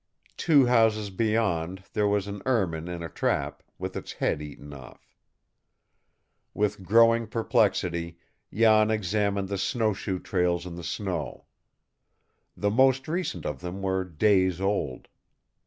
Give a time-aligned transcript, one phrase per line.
[0.35, 5.15] Two houses beyond there was an ermine in a trap, with its head eaten off.
[6.55, 8.17] With growing perplexity,
[8.51, 11.45] Jan examined the snow shoe trails in the snow.
[12.57, 15.07] The most recent of them were days old.